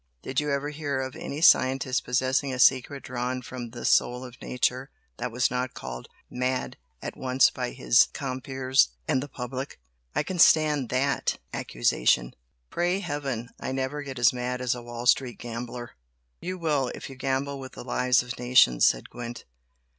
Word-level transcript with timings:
Did 0.23 0.39
you 0.39 0.49
ever 0.49 0.69
hear 0.71 0.99
of 0.99 1.15
any 1.15 1.41
scientist 1.41 2.03
possessing 2.03 2.51
a 2.51 2.57
secret 2.57 3.03
drawn 3.03 3.43
from 3.43 3.69
the 3.69 3.85
soul 3.85 4.25
of 4.25 4.41
nature 4.41 4.89
that 5.17 5.31
was 5.31 5.51
not 5.51 5.75
called 5.75 6.07
'mad' 6.27 6.77
at 7.03 7.15
once 7.15 7.51
by 7.51 7.69
his 7.69 8.07
compeers 8.11 8.89
and 9.07 9.21
the 9.21 9.27
public? 9.27 9.79
I 10.15 10.23
can 10.23 10.39
stand 10.39 10.89
THAT 10.89 11.37
accusation! 11.53 12.33
Pray 12.71 13.01
Heaven 13.01 13.49
I 13.59 13.71
never 13.73 14.01
get 14.01 14.17
as 14.17 14.33
mad 14.33 14.59
as 14.59 14.73
a 14.73 14.81
Wall 14.81 15.05
Street 15.05 15.37
gambler!" 15.37 15.91
"You 16.41 16.57
will, 16.57 16.87
if 16.95 17.07
you 17.07 17.15
gamble 17.15 17.59
with 17.59 17.73
the 17.73 17.83
lives 17.83 18.23
of 18.23 18.39
nations!" 18.39 18.87
said 18.87 19.07
Gwent. 19.11 19.45